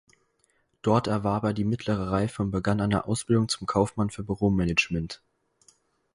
[0.81, 5.21] Dort erwarb er die Mittlere Reife und begann eine Ausbildung zum Kaufmann für Büromanagement.